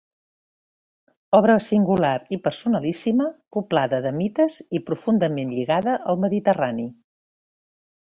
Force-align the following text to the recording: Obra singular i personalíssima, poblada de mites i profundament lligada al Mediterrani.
Obra 1.39 1.57
singular 1.65 2.13
i 2.37 2.39
personalíssima, 2.47 3.29
poblada 3.59 4.01
de 4.09 4.15
mites 4.19 4.59
i 4.81 4.85
profundament 4.91 5.57
lligada 5.61 5.97
al 6.11 6.23
Mediterrani. 6.29 6.93